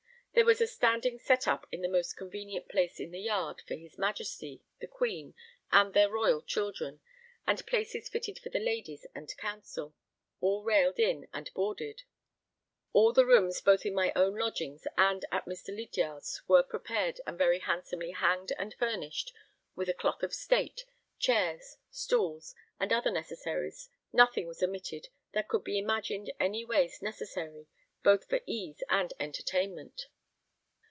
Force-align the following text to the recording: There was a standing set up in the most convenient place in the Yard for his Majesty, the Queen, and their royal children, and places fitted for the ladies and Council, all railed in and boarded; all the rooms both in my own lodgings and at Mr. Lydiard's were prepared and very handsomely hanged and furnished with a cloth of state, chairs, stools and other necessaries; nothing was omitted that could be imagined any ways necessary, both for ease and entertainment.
There 0.33 0.45
was 0.45 0.61
a 0.61 0.65
standing 0.67 1.19
set 1.19 1.45
up 1.45 1.67
in 1.73 1.81
the 1.81 1.89
most 1.89 2.15
convenient 2.15 2.69
place 2.69 3.01
in 3.01 3.11
the 3.11 3.19
Yard 3.19 3.61
for 3.67 3.75
his 3.75 3.97
Majesty, 3.97 4.63
the 4.79 4.87
Queen, 4.87 5.35
and 5.73 5.93
their 5.93 6.09
royal 6.09 6.41
children, 6.41 7.01
and 7.45 7.63
places 7.67 8.07
fitted 8.07 8.39
for 8.39 8.47
the 8.49 8.57
ladies 8.57 9.05
and 9.13 9.35
Council, 9.35 9.93
all 10.39 10.63
railed 10.63 10.97
in 10.99 11.27
and 11.33 11.53
boarded; 11.53 12.03
all 12.93 13.11
the 13.11 13.25
rooms 13.25 13.59
both 13.59 13.85
in 13.85 13.93
my 13.93 14.13
own 14.15 14.35
lodgings 14.37 14.87
and 14.97 15.25
at 15.33 15.45
Mr. 15.45 15.75
Lydiard's 15.75 16.41
were 16.47 16.63
prepared 16.63 17.19
and 17.27 17.37
very 17.37 17.59
handsomely 17.59 18.11
hanged 18.11 18.53
and 18.57 18.73
furnished 18.75 19.33
with 19.75 19.89
a 19.89 19.93
cloth 19.93 20.23
of 20.23 20.33
state, 20.33 20.85
chairs, 21.19 21.75
stools 21.89 22.55
and 22.79 22.93
other 22.93 23.11
necessaries; 23.11 23.89
nothing 24.13 24.47
was 24.47 24.63
omitted 24.63 25.09
that 25.33 25.49
could 25.49 25.65
be 25.65 25.77
imagined 25.77 26.31
any 26.39 26.63
ways 26.63 27.01
necessary, 27.01 27.67
both 28.01 28.29
for 28.29 28.39
ease 28.47 28.81
and 28.89 29.11
entertainment. 29.19 30.07